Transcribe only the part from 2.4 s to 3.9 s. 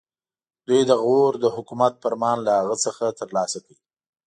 له هغه څخه ترلاسه کړ.